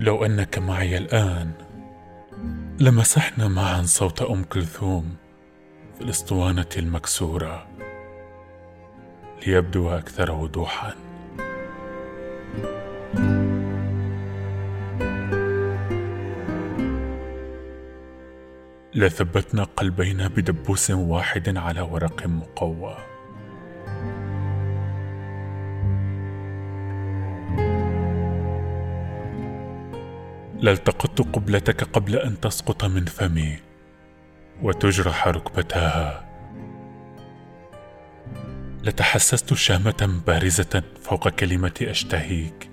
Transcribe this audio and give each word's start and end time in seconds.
لو 0.00 0.24
أنك 0.24 0.58
معي 0.58 0.98
الآن 0.98 1.50
لمسحنا 2.80 3.48
معا 3.48 3.82
صوت 3.82 4.22
أم 4.22 4.44
كلثوم 4.44 5.16
في 5.94 6.04
الأسطوانة 6.04 6.66
المكسورة 6.76 7.66
ليبدو 9.46 9.90
أكثر 9.90 10.32
وضوحا. 10.32 10.94
لثبتنا 18.96 19.64
قلبينا 19.64 20.28
بدبوس 20.28 20.90
واحد 20.90 21.56
على 21.56 21.80
ورق 21.80 22.26
مقوى. 22.26 22.96
لالتقطت 30.60 31.20
قبلتك 31.34 31.84
قبل 31.84 32.16
أن 32.16 32.40
تسقط 32.40 32.84
من 32.84 33.04
فمي 33.04 33.58
وتجرح 34.62 35.28
ركبتاها 35.28 36.24
لتحسست 38.82 39.54
شامه 39.54 40.22
بارزة 40.26 40.82
فوق 41.02 41.28
كلمة 41.28 41.74
أشتهيك 41.82 42.70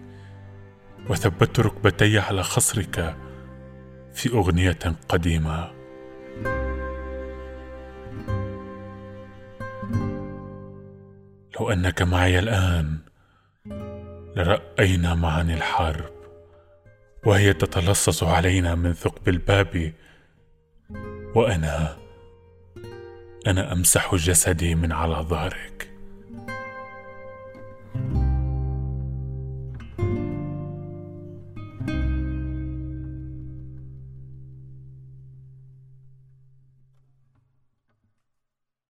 وثبت 1.09 1.59
ركبتي 1.59 2.19
على 2.19 2.43
خصرك 2.43 3.15
في 4.13 4.29
أغنية 4.29 4.79
قديمة. 5.09 5.82
لو 11.59 11.71
أنك 11.71 12.01
معي 12.01 12.39
الآن 12.39 12.97
لرأينا 14.35 15.15
معا 15.15 15.41
الحرب 15.41 16.13
وهي 17.25 17.53
تتلصص 17.53 18.23
علينا 18.23 18.75
من 18.75 18.93
ثقب 18.93 19.29
الباب 19.29 19.93
وأنا 21.35 21.97
أنا 23.47 23.73
أمسح 23.73 24.15
جسدي 24.15 24.75
من 24.75 24.91
على 24.91 25.15
ظهرك. 25.15 25.92